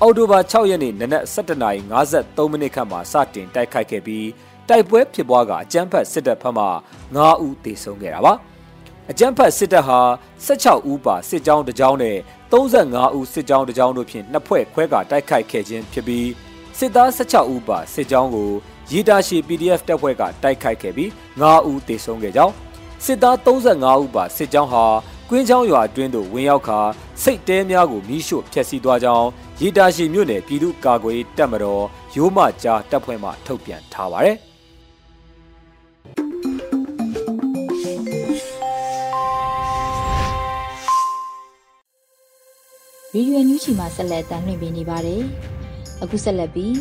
[0.00, 4.28] အော်တိုဘာ6ရက်နေ့နနက်7:53မိနစ်ခန့်မှာစတင်တိုက်ခိုက်ခဲ့ပြီး
[4.68, 6.66] တိုက်ပွဲဖြစ်ပွားကအကြမ်းဖက်စစ်တပ်ဖက်မှ
[7.06, 8.34] 9ဦးသေဆုံးခဲ့တာပါ
[9.10, 10.00] အကြမ်းဖက်စစ်တပ်ဟာ
[10.46, 12.16] 16ဦးပါစစ်ကြောင်းတစ်ကြောင်းနဲ့
[12.52, 16.28] 35ဦးစစ်ကြောင်းတစ်ကြောင်းတို့ဖြင့်နှစ်ဖွဲ့ခွဲကာတိုက်ခိုက်ခဲ့ခြင်းဖြစ်ပြီး
[16.78, 18.50] စစ်သား16ဦးပါစစ်ကြောင်းကို
[18.90, 21.10] ရီတာရှီ PDF တပ်ဖွဲ့ကတိုက်ခိုက်ခဲ့ပြီး
[21.40, 22.54] 9ဦးသေဆုံးခဲ့ကြောင်း
[23.04, 24.84] စစ်သား35ဦးပါစစ်ကြောင်းဟာ
[25.30, 26.80] ကွင်းချောင်းရွာအတွင်းသို့ဝင်ရောက်ခါ
[27.22, 29.28] စိတ်တဲများကိုမိရှို့ဖျက်ဆီးသွားကြောင်း
[29.60, 31.84] ရီတာရှီမြို့နယ်ပြည်သူ့ကာကွယ်တပ်မတော်
[32.16, 34.51] ရိုးမကြားတပ်ဖွဲ့မှထုတ်ပြန်ထားပါတယ်
[43.16, 45.22] ရေဒီယိုညူချီမှာဆက်လက်တင်ပြနေပါတယ်။
[46.02, 46.76] အခုဆက်လက်ပြီး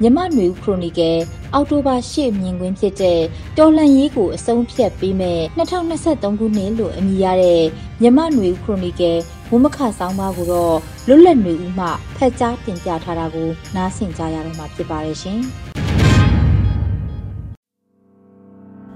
[0.00, 1.18] မြမနွေဦးခရိုနီကယ်
[1.54, 3.20] အောက်တိုဘာ8မြင်ကွင်းဖြစ်တဲ့
[3.58, 5.40] တော်လန်ရေးကိုအဆုံးဖြတ်ပေးမဲ့
[5.86, 7.62] 2023ခုနှစ်လို့အမည်ရတဲ့
[8.02, 9.18] မြမနွေဦးခရိုနီကယ်
[9.50, 10.76] ဝမခဆောင်းပါးကိုတော့
[11.08, 15.40] လွတ်လပ်နွေဦးမှဖက်ကြားတင်ပြထားတာကိုနားဆင်ကြရတော့မှာဖြစ်ပါတယ်ရှင်။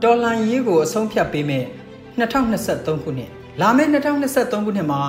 [0.02, 1.64] တော်လန်ရေးကိုအဆုံးဖြတ်ပေးမဲ့
[2.18, 5.02] 2023ခုနှစ်လာမယ့်2023ခုနှစ်မှာ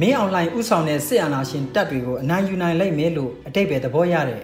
[0.00, 4.42] မင်းအောင်လှိုင်ဥဆောင်တဲ့စစ်အာဏာရှင်တပ်တွေကိုအနိုင်ယူနိုင်လိမ့်မယ်လို့အတိတ်ပဲသဘောရတဲ့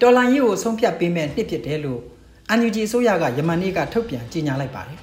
[0.00, 2.00] တော်လန်ရေးကိုဆုံးဖြတ်ပေးမဲ့နှစ်ဖြစ်တယ်လို့
[2.58, 4.98] NUG အစိုးရကယမန်နေ့ကထုတ်ပြန်ကြေညာလိုက်ပါတယ်။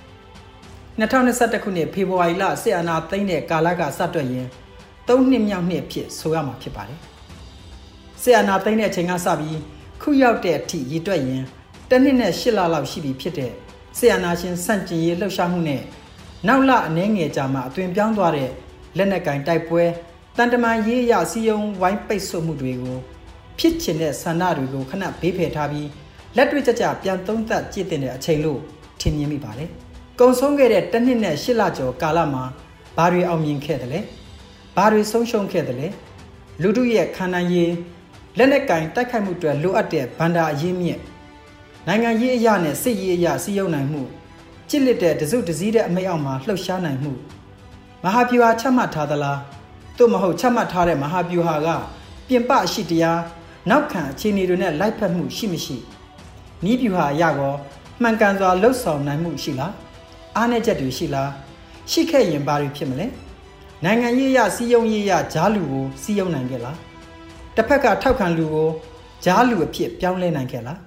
[1.00, 4.47] 2021ခုနှစ်ဖေဖော်ဝါရီလစစ်အာဏာသိမ်းတဲ့ကာလကစတွက်ရင်
[5.08, 7.00] 3နှစ်မြောက်နှစ်ဖြစ်ဆိုရမှာဖြစ်ပါတယ်။
[8.21, 9.60] စစ်အာဏာသိမ်းတဲ့အချိန်ကစပြီး
[10.02, 11.43] ခုရောက်တဲ့အထိရည်တွက်ရင်
[11.89, 13.52] တစ်နှစ်နဲ့၈လလောက်ရှိပြီဖြစ်တဲ့
[13.97, 15.82] စစ်အာဏာရှင်ဆန့်ကျင်ရေးလှုပ်ရှားမှုနဲ့
[16.47, 18.52] နောက်လအနှဲငယ်ကြာမှအသွင်ပြောင်းသွားတဲ့
[18.97, 19.83] လက်နက်ကင်တိုက်ပွဲ
[20.38, 22.97] တန်တမာရေးရစီယုံဝိုင်းပိတ်ဆို့မှုတွေကို
[23.60, 25.89] ဖြစ်ချင်တဲ့ဆန္ဒတွေကိုခဏဘေးဖယ်ထားပြီး
[26.36, 28.60] လက်တွေ့ကြကြပြန်သုံးသပ်ကြည့်တဲ့အချိန်လို့
[29.01, 29.69] ထင်မြင်မိပါတယ်။
[30.19, 32.43] ကုံဆုံးခဲ့တဲ့တစ်နှစ်နဲ့၈လကျော်ကာလမှာ
[32.97, 33.99] ဘာတွေအောင်မြင်ခဲ့တယ်လဲ။
[34.75, 35.88] ဘာတွေဆုံးရှုံးခဲ့တယ်လဲ။
[36.62, 37.71] လူတို့ရဲ့ခန္ဓာရည်
[38.38, 40.99] လက်နက်ကင်တိုက်ခိုက်မှုတွေလိုအပ်တဲ့ဗန္ဒာအရင်းမြစ်
[41.88, 44.01] နိုင်ငံရေးအရာနဲ့စစ်ရေးအရာစီယုံနိုင်မှု
[44.69, 47.12] ကြစ်လက်တဲ့တစုတစည်းတဲ့အမိတ်အောက်မှာလှုပ်ရှားနိုင်မှု
[48.03, 49.39] မဟာဗျူဟာချမှတ်ထားသလား
[49.97, 51.67] သို့မဟုတ်ချမှတ်ထားတဲ့မဟာဗျူဟာက
[52.27, 53.21] ပြင်ပရှိတရား
[53.69, 55.77] နောက်ခံအခြေအနေတွေနဲ့လိုက်ဖက်မှုရှိမရှိ
[56.63, 57.53] နီးဗျူဟာအရကော
[58.01, 59.73] မှန်ကန်စွာလှုပ်ဆောင်နိုင်မှုရှိလား
[60.36, 61.29] အားနည်းချက်တွေရှိလား
[61.91, 63.07] ရှိခဲ့ရင်ဘာတွေဖြစ်မလဲ
[63.83, 66.77] နိုင်ငံရေးအရစီယုံရေးအရဂျားလူကိုစီယုံနိုင်ခဲ့လား
[67.55, 68.69] တစ်ဖက်ကထောက်ခံလူကို
[69.25, 70.79] ဂျားလူအဖြစ်ပြောင်းလဲနိုင်ခဲ့လား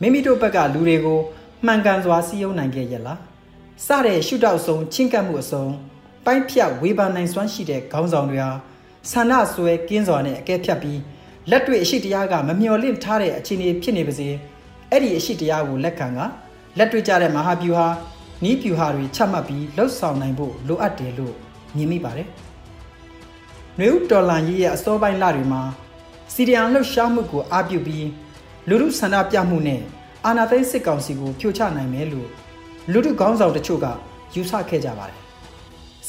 [0.00, 1.20] မိမိတို့ဘက်ကလူတွေကို
[1.66, 3.18] မှန်ကန်စွာစီယုံနိုင်ခဲ့ရဲ့လား
[3.86, 5.64] စတဲ့ရှုထောက်ဆုံးချင်းကပ်မှုအစုံ
[6.30, 8.50] ပိုင်းဖြတ်ဝေဖန်နိုင်စွမ်းရှိတဲ့ခေါင်းဆောင်တွေဟာ
[9.10, 11.00] ဆန္ဒဆွဲကင်းစွာနဲ့အကဲဖြတ်ပြီး
[11.50, 14.28] လက်တွေ့အရှိတရားကမမျော်လင့်ထားတဲ့အခြေအနေဖြစ်နေပါစေ
[14.90, 16.18] အဲ့ဒီအရှိတရားကိုလက်ခံက
[16.78, 17.88] လက်တွေ့ကြတဲ့မဟာဗျူဟာ
[18.44, 21.34] နီးဗျူဟာတွေချမှတ်ပြီးလှုပ်ဆောင်နိုင်ဖို့လိုအပ်တယ်လို့
[21.76, 22.28] မြင်မိပါတယ်။
[23.78, 25.62] နှွေဦးတော်လန်ကြီးရဲ့အစောပိုင်းလတွေမှာ
[26.34, 28.08] စီရီယန်လှုပ်ရှားမှုကိုအားပြုပြီး
[28.68, 29.80] လူမှုဆန္ဒပြမှုနဲ့
[30.24, 32.28] အာဏာသိမ်းစစ်ကောင်စီကိုဖြိုချနိုင်မယ်လို့
[32.92, 33.86] လူထုခေါင်းဆောင်တချို့က
[34.34, 35.20] ယူဆခဲ့ကြပါတယ်။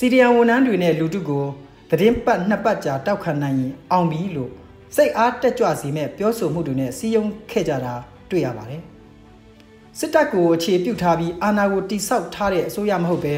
[0.02, 1.46] စီရီယန်ဝန်ထမ်းတွေနဲ့လူထုကို
[1.90, 4.52] သတင်းပတ်နှစ်ပတ်ကြာတောက်ခံနိုင်ရင်အောင်ပြီလို့
[4.96, 7.94] စိတ်အားတက်ကြွစေမဲ့ပြောဆိုမှုတွေနဲ့စီယုံခဲ့ကြတာ
[8.30, 8.82] တွေ့ရပါတယ်။
[10.00, 13.36] စစ်တပ်ကိုအခြေပြုထားပြီးအာဏာကိုတိဆောက်ထားတဲ့အစိုးရမဟုတ်ပဲ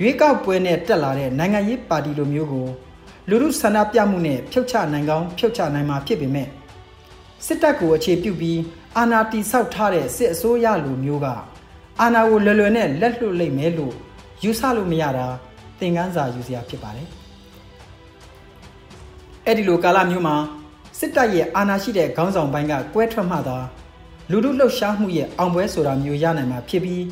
[0.00, 2.68] ရွေးကောက်ပွဲနဲ့တက်လာတဲ့နိုင်ငံရေးပါတီလိုမျိုးကို
[3.28, 6.48] လူမှုဆန္ဒပြမှုနဲ့ဖြုတ်ချနိုင်ကောင်းဖြုတ်ချနိုင်မှာဖြစ်ပေမဲ့
[7.46, 8.60] စစ်တပ်ကိုအခြေပြုပြီး
[8.96, 11.26] အာဏာတိဆောက်ထားတဲ့စစ်အစိုးရလိုမျိုးက
[12.00, 13.94] အာဏာကိုလွယ်လွယ်နဲ့လက်လွတ်လိုက်မယ်လို့
[14.42, 15.28] ယူဆလို့မရတာ
[15.80, 17.08] သင်ခန်းစာယူစရာဖြစ်ပါတယ်။
[19.46, 20.36] အဲ့ဒီလိုကာလမျိုးမှာ
[20.98, 23.58] စစ်တပ်ရဲ့အာဏာရှိတဲ့ခေါင်းဆောင်ပိုင်းကကွဲထွက်မှသာ
[24.30, 27.04] လူလူလှုပ်ရှားမှုရဲ့အောင်ပွဲဆိုတာမျိုးရနိုင်မှာဖြစ်ပြီး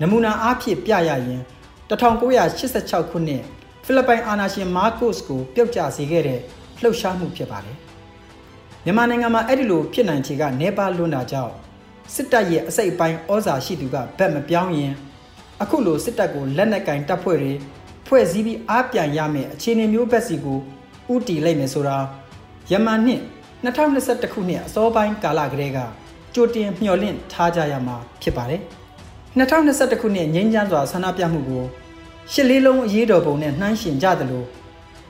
[0.00, 1.42] နမူနာအားဖြင့်ပြရရင်
[1.90, 3.42] 1986ခုနှစ်
[3.84, 6.40] ဖိလစ်ပိုင်အာဏာရှင်မာကိုစ်ကိုပြုတ်ကျစေခဲ့တဲ့
[6.82, 7.76] လှုပ်ရှားမှုဖြစ်ပါတယ်။
[8.84, 11.54] မြန်မာနိုင်ငံမှာအဲ့ဒီလိုဖြစ်နိုင်ခြေကနေပါလွန်းတာကြောင့်
[12.14, 14.92] စစ်တပ်ရဲ့အစိတ်အပိုင်းဩဇာရှိသူကဗက်မပြောင်းရင်
[15.62, 17.52] အခုလိုစစ်တပ်ကိုလက်နက်ကင်တပ်ဖွဲ့တွေ
[18.08, 20.58] ဖွဲ့စည်းပြီးအားပြန်ရမယ်အခြေအနေမျိုးဘက်စီကို
[21.12, 21.96] ဥတီလိုက်မယ်ဆိုတာ
[22.70, 23.22] ယမန်နှစ်
[23.64, 25.78] 2021ခုနှစ်အစောပိုင်းကာလကလေးက
[26.34, 28.60] ကြိုတင်မျှော်လင့်ထားကြရမှာဖြစ်ပါတယ်။
[29.38, 31.64] 2021ခုနှစ်ငင်းချမ်းစွာဆန္ဒပြမှုကို
[32.32, 34.44] ရှစ်လေးလုံးအရေးတော်ပုံနဲ့နှိုင်းယှဉ်ကြသလို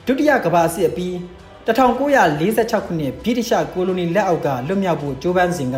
[0.07, 1.15] ဒုတိယကမ္ဘာစစ်အပြီး
[1.67, 5.77] 1946ခုနှစ်ဗြိတိရှကိုလိုနီလက်အောက်ကလွတ်မြောက်ဖို့ကြိုးပမ်းစဉ်က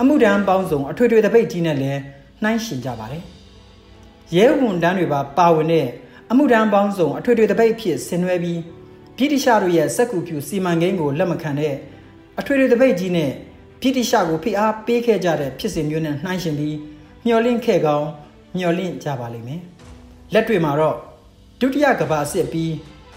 [0.00, 2.00] အမှုဒဏ်ပေါင်းစုံအထွေထွေတပိတ်ကြီးနဲ့လည်း
[2.42, 3.22] နှိုင်းယှဉ်ကြပါတယ်။
[4.36, 5.86] ရဲဝန်တန်းတွေပါပါဝင်တဲ့
[6.30, 8.60] အမှုဒဏ်ပေါင်းစုံအထွေထွေတပိတ်ဖြစ်ဆင်နွှဲပြီး
[9.18, 11.74] ဗြိတိရှတို့ရဲ့စက်ကူဖြူစီမံကိန်းကိုလက်မခံတဲ့
[12.38, 13.30] အထွေထွေတပိတ်ကြီးနဲ့
[13.80, 16.76] ဗြိတိရှကိုဖိအားပေးခဲ့ကြတဲ့ဖြစ်စဉ်မျိုးနဲ့နှိုင်းယှဉ်ပြီး
[17.24, 18.08] မျှော်လင့်ခဲ့ကောင်း
[18.56, 19.60] မျှော်လင့်ကြပါလိမ့်မယ်။
[20.34, 20.96] လက်တွေ့မှာတော့
[21.60, 22.72] ဒုတိယကမ္ဘာစစ်ပြီး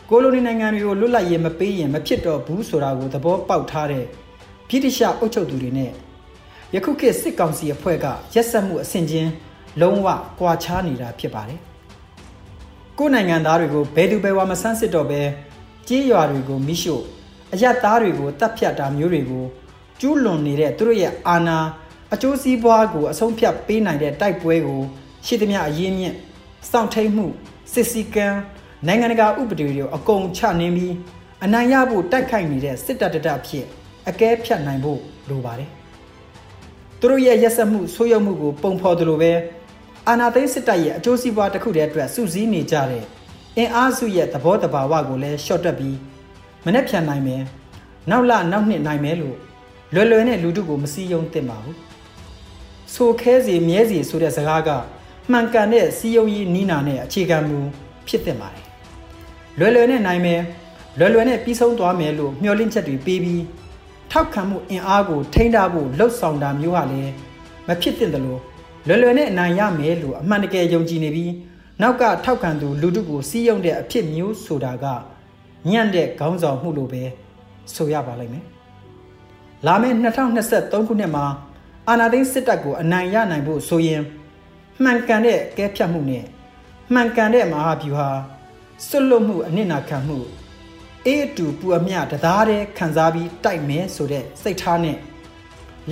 [0.09, 4.05] ကိုလိုနီနိုင်ငံတွေကိုလွတ်လပ်ရေးမပေးရင်မဖြစ်တော့ဘူးဆိုတာကိုသဘောပေါက်ထားတဲ့
[4.69, 5.91] ဗြိတိရှအုပ်ချုပ်သူတွေနဲ့
[6.75, 9.31] ယခုခေတ်စစ်ကောင်စီအဖွဲ့ကရက်စက်မှုအဆင့်ချင်း
[9.81, 10.07] လုံးဝ
[10.39, 11.61] ကွာခြားနေတာဖြစ်ပါတယ်။
[12.99, 15.21] ကိုယ်နိုင်ငံသားတွေကိုဘယ်သူပဲဝါမဆန်းစစ်တော့ပဲ
[15.87, 17.03] ကြေးရွာတွေကိုမိရှို့
[17.53, 19.45] အယက်သားတွေကိုတပ်ဖြတ်တာမျိုးတွေကို
[19.99, 21.59] ကျူးလွန်နေတဲ့သူတို့ရဲ့အာဏာ
[22.13, 24.81] အကျိုးစီးပွားကိုအဆုံးဖြတ်ပေးနိုင်တဲ့တိုက်ပွဲကို
[25.25, 26.15] ရှိသမျှအရင်းမြစ်
[26.71, 27.25] စောင့်ထိန်မှု
[27.73, 28.39] စစ်စည်းကမ်း
[28.87, 30.95] နိုင်ငံတကာဥပဒေတွေကိုအကုန်ချနှင်းပြီး
[31.43, 33.65] အနိုင်ရဖို့တိုက်ခိုက်နေတဲ့စစ်တပ်တတဖြစ်
[34.09, 35.69] အကဲဖြတ်နိုင်ဖို့လိုပါတယ်
[36.99, 39.31] သူတို့ရဲ့ရက်စက်မှုဆိုးရုံမှုကိုပုံဖော်သလိုပဲ
[40.11, 43.03] အာနာသိန်းစစ်တပ်ရဲ့အကျိုးစီးပွားတစ်ခုတည်းအတွက်စုစည်းနေကြတဲ့
[43.57, 45.97] အင်အားစုရဲ့သဘောတဘာဝကိုလည်းရှော့တက်ပြီး
[46.65, 47.43] မနှက်ဖြန်နိုင်မယ်
[48.09, 49.37] နောက်လနောက်နှစ်နိုင်မယ်လို့
[49.93, 51.77] လွယ်လွယ်နဲ့လူတို့ကိုမစည်းယုံသင့်ပါဘူး
[52.93, 54.69] ဆိုခဲစီမြဲစီဆိုတဲ့စကားက
[55.31, 57.59] မှန်ကန်တဲ့စီယုံကြီးနီးနာနဲ့အခြေခံမူ
[58.07, 58.63] ဖြစ်သင့်ပါတယ်
[59.59, 60.41] လွယ်လွယ်နဲ့နိုင်မယ်
[60.99, 63.43] လွယ်လွယ်နဲ့ပြီးဆုံးသွားမယ်လို့မျှော်လင့်ချက်တွေပေးပြီး
[64.11, 67.11] ထောက်ခံမှုအင်အားကိုထိန်းထားဖို့လှုပ်ဆောင်တာမျိုးဟာလည်း
[67.67, 68.41] မဖြစ်သင့်တယ်လို့
[68.87, 71.33] လွယ်လွယ်နဲ့အနိုင်ရမယ်လို့အမှန်တကယ်ယုံကြည်နေပြီး
[71.81, 74.85] နောက်ကထောက်ခံသူလူထုကိုစီးယုံတဲ့အဖြစ်မျိုးဆိုတာက
[75.69, 77.03] ညံ့တဲ့ခေါင်းဆောင်မှုလို့ပဲ
[77.73, 78.45] ဆိုရပါလိမ့်မယ်။
[79.65, 81.25] လာမယ့်2023ခုနှစ်မှာ
[81.87, 84.01] အာဏာသိမ်းစစ်တပ်ကိုအနိုင်ရနိုင်ဖို့ဆိုရင်
[84.83, 86.25] မှန်ကန်တဲ့ကဲဖြတ်မှုနဲ့
[86.93, 88.09] မှန်ကန်တဲ့မဟာဗျူဟာ
[88.87, 90.19] စွတ်လွတ်မှုအနစ်နာခံမှု
[91.05, 94.95] အေးအတူပူအမျှတသားတည်းခံစားပြီးတိုက်မယ်ဆိုတဲ့စိတ်ထားနဲ့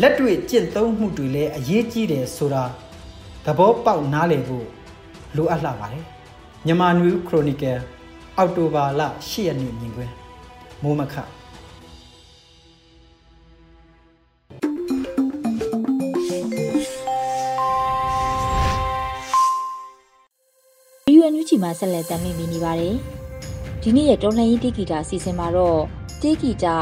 [0.01, 2.63] လက်တွေ့ကျင့်သုံးမှုတွေလည်းအရေးကြီးတယ်ဆိုတာ
[3.45, 4.67] သဘောပေါက်နားလည်ဖို့
[5.35, 6.03] လိုအပ်လာပါတယ်
[6.65, 7.77] မြန်မာနွေခရိုနီကယ်
[8.37, 10.13] အောက်တိုဘာလ10ရက်နေ့မြင်ကွင်း
[10.83, 11.15] မိုးမခ
[21.05, 22.95] ဗီဒီယိုအန်ယူဂျီမှာဆက်လက်တင်ပြနေပါတယ်။
[23.81, 25.81] ဒီနေ့ရဲ့တော်လှန်ရေးတေဂီတာအစီအစဉ်မှာတော့
[26.21, 26.75] တေဂီတာ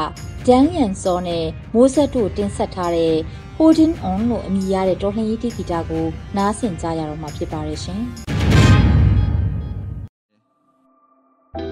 [0.46, 3.14] ဒန်ယန်စောနဲ့မိုးဆက်တို့တင်ဆက်ထားတဲ့
[3.58, 6.06] Holding On လို့အမည်ရတဲ့တော်လှန်ရေးတေဂီတာကို
[6.36, 8.00] နားဆင်ကြရတော့မှာဖြစ်ပါတယ်ရှင်။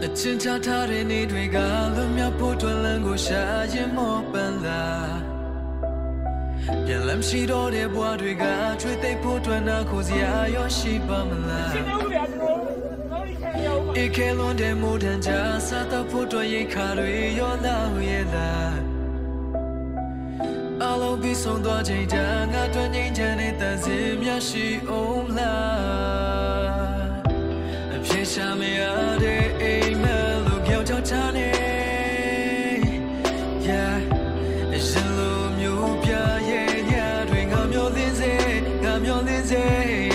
[0.05, 1.59] အချင်းချထားတဲ့နေတွေက
[1.95, 4.83] လွန်မြောက်ဖို့တွင်လန်းကိုရှာရင်မောပန်းလာ
[6.87, 8.45] ပြန်လမ်းရှိတော့တဲ့ဘဝတွေက
[8.81, 12.54] ချွေသိပ်ဖို့တွင်နာကိုစရာရောရှိပါမလား
[14.03, 15.31] ဧကလွန်တဲ့မိုးတန်ကြ
[15.69, 17.77] စားတော့ဖို့တွင်ရိတ်ခါတွေရောလာ
[18.09, 18.77] ရဲ့လား
[20.83, 27.15] အလုံးပြီးဆုံးသွားချိန်တန်ငါတွင်ငိမ့်ချမ်းတဲ့တန်စင်များရှိအောင်လား
[27.95, 28.81] အပြေရှာမရ
[29.23, 31.49] တဲ့အိမ်မက်လို့ကြောက်ကြောက်ချနေ
[33.69, 33.97] Yeah
[34.89, 36.13] ရှင်လိုမျိုးပြ
[36.49, 36.93] ရဲ့ည
[37.29, 38.33] တွေငါမျောလင်းစေ
[38.83, 40.14] ငါမျောလင်းစေ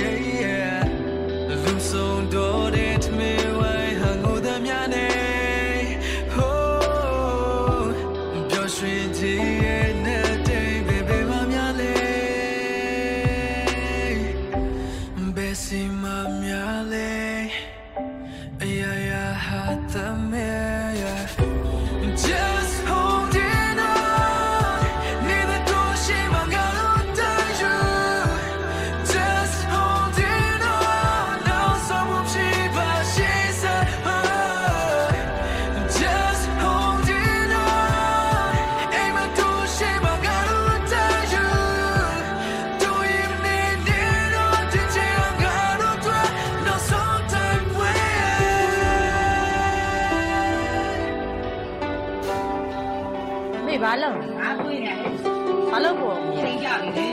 [55.71, 57.07] ဘာလုပ်ဖို့ချိန်ကြပြီလေ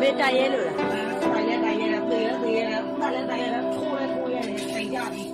[0.00, 0.76] မေတိုက်ရဲလို့လား
[1.22, 2.60] တိုင်းရတိုင်းရသေးရသေးရ
[3.00, 5.24] တာလည်းတိုင်းရထိုးလဲထိုးရတယ်ချိန်ကြပြီ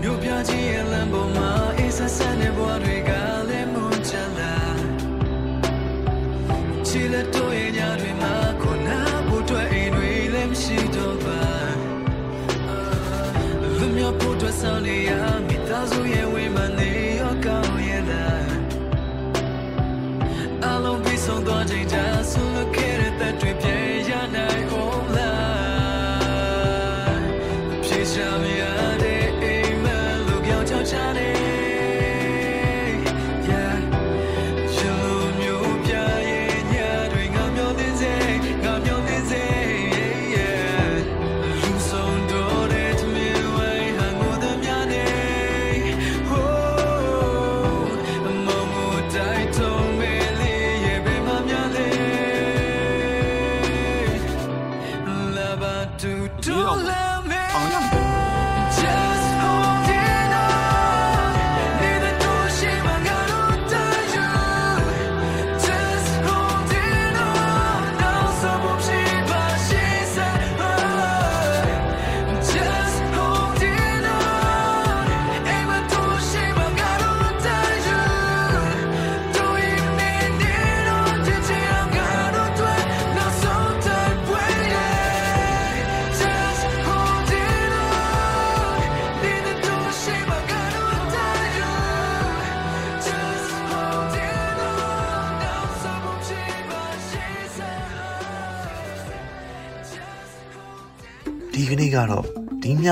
[0.00, 3.10] မြို့ပြကြီးရဲ့လမ်းပေါ်မှာအေးဆက်ဆက်တဲ့ဘဝတွေက
[3.48, 4.54] လည်းမွန်ချလာ
[6.86, 8.88] ချီလက်တို့ရဲ့ညတွေမှာခုန
[9.28, 11.40] ဖို့တွေ့အိမ်တွေလည်းမရှိတော့ပါ
[13.78, 15.10] လူမျိုးဖို့တွေ့ဆောင်နေရ
[15.46, 16.83] မိသားစုရဲ့ဝေးမှနေ
[21.24, 21.96] ဆုံးသွားချိန်ကျ
[22.30, 23.83] ဆူလို့ခဲ့တဲ့သက်တွေပြေ